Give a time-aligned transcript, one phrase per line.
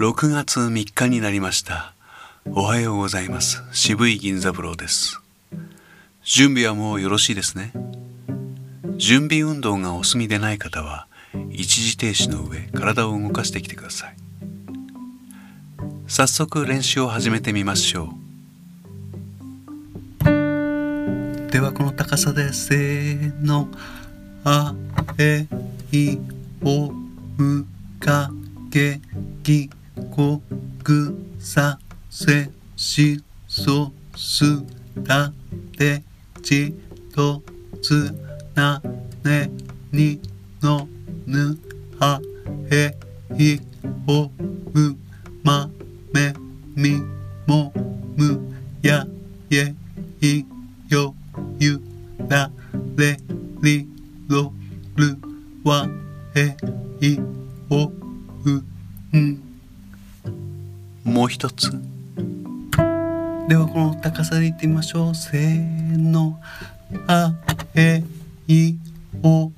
[0.00, 1.92] 6月3日になりました。
[2.46, 3.62] おはようございます。
[3.72, 5.20] 渋い銀三郎です。
[6.22, 7.70] 準備はもうよろしいですね。
[8.96, 11.06] 準備運動がお済みでない方は
[11.50, 14.16] 一時停止の上体を動かしてきてください。
[16.06, 18.14] 早速練習を始めてみましょ
[20.24, 20.30] う。
[21.50, 23.68] ではこの高さでせーの。
[24.44, 24.74] あ
[25.18, 25.46] え
[25.92, 26.16] い
[26.62, 26.94] おう
[28.00, 28.30] か
[28.70, 28.98] げ
[29.42, 29.68] ぎ。
[30.10, 30.40] こ
[30.82, 31.78] ぐさ
[32.08, 34.44] せしそす
[35.04, 35.32] た
[35.76, 36.02] て
[36.42, 36.74] ち
[37.14, 37.42] と
[37.82, 38.14] つ
[38.54, 38.80] な
[39.24, 39.50] ね
[39.92, 40.20] に
[40.62, 40.88] の
[41.26, 41.58] ぬ
[41.98, 42.20] は
[42.70, 42.94] へ
[43.38, 43.60] い
[44.06, 44.96] おう
[45.42, 45.68] ま
[46.12, 46.32] め
[46.74, 46.96] み
[47.46, 47.72] も
[48.16, 48.40] む
[48.82, 49.06] や
[49.50, 49.74] え
[50.20, 50.44] い
[50.88, 51.14] よ
[51.58, 51.80] ゆ
[52.28, 52.50] ら
[52.96, 53.16] れ
[53.62, 53.86] り
[54.28, 54.52] ろ
[54.96, 55.16] る
[55.64, 55.88] わ
[56.34, 56.56] へ
[57.00, 57.18] い
[57.70, 57.90] お
[59.12, 59.49] うん
[61.04, 61.70] もう一つ。
[63.48, 65.14] ではこの高さでいってみましょう。
[65.14, 66.38] せーの。
[67.06, 67.34] あ
[67.74, 68.02] え
[68.48, 68.74] い
[69.22, 69.52] おう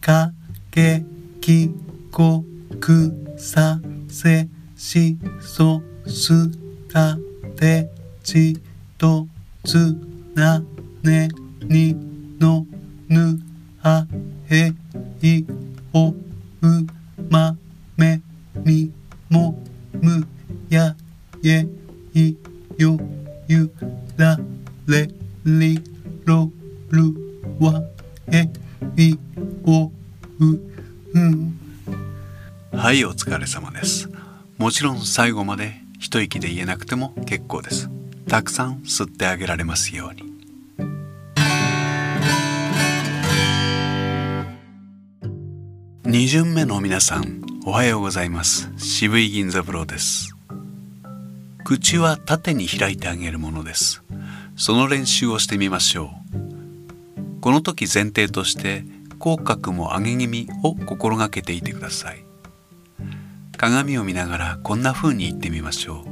[0.00, 0.32] か
[0.70, 1.04] け
[1.40, 1.70] き
[2.10, 2.44] こ
[2.80, 6.50] くさせしそす
[6.90, 7.18] た
[7.56, 7.90] て
[8.22, 8.58] ち
[8.98, 9.26] と
[9.64, 9.96] つ
[10.34, 10.62] な
[11.02, 11.28] ね
[11.62, 11.94] に
[12.38, 12.66] の
[13.08, 13.38] ぬ
[13.82, 14.06] あ
[14.50, 14.72] へ
[15.22, 15.61] い。
[21.44, 21.66] え
[22.14, 22.36] い
[22.78, 22.96] よ
[23.48, 23.72] ゆ
[24.16, 24.38] ら
[24.86, 25.08] れ
[25.44, 25.82] り
[26.24, 26.50] ろ
[26.90, 27.02] る
[27.58, 27.82] わ
[28.30, 28.48] え
[28.96, 29.18] い
[29.64, 29.90] おう
[31.14, 31.58] うん
[32.72, 34.08] はいお疲れ様です。
[34.56, 37.90] もちろん最後まで一息で言えなくても結構です。
[38.28, 40.32] たくさん吸ってあげられますように。
[46.04, 48.70] 2巡目の皆さんおはようございます。
[48.78, 50.31] 渋い銀座三郎です。
[51.72, 54.02] 口は縦に開いてあげるものです。
[54.56, 57.40] その練習をしてみましょう。
[57.40, 58.84] この時前提として
[59.18, 62.22] 口角も上げ気味を心がけていてください。
[63.56, 66.04] 鏡を見ながらこんな風に言ってみましょ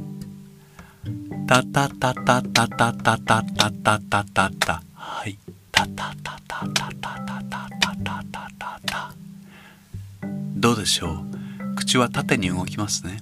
[1.05, 1.47] う。
[1.47, 5.37] たたたたたたたたたたたたたはい。
[5.71, 9.13] たたたたたたたたたたたた
[10.55, 11.23] どうでしょ
[11.71, 13.21] う口は縦に動きますね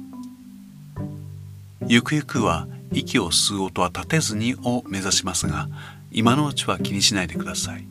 [1.87, 5.67] ゆくゆくは息を吸う音は立てずにを目指しますが
[6.11, 7.87] 今のうちは気にしないでください。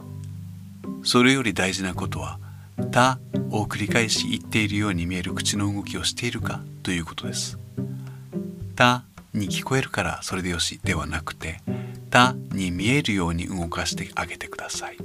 [1.02, 2.38] それより大事なことは
[2.92, 3.18] 「た」
[3.50, 7.58] を繰り返し言っているように見える口の動きをしているかということです
[8.76, 11.60] 「た」に聞こえるからそれでよしではなくて
[12.10, 14.98] 「た」に見えるように動かしてあげてください。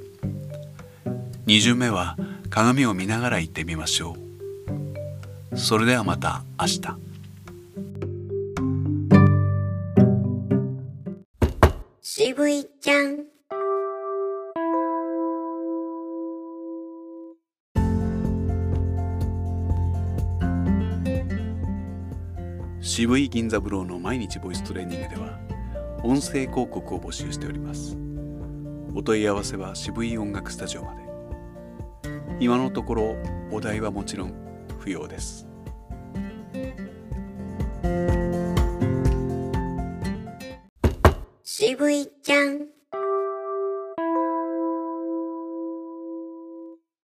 [1.48, 2.18] 2巡目は
[2.50, 4.18] 鏡を見ながら言ってみましょ
[5.52, 5.58] う。
[5.58, 6.82] それではまた明日。
[12.36, 13.24] 渋いちゃん。
[22.82, 25.40] 渋い銀座ブローの毎日ボイストレーニングでは
[26.04, 27.98] 音声広告を募集しております。
[28.94, 31.04] お問い合わせは渋い音楽スタジオまで。
[32.42, 33.16] 今のところ
[33.50, 34.34] お題はもちろん
[34.80, 35.48] 不要です。
[41.58, 42.75] 渋いちゃん。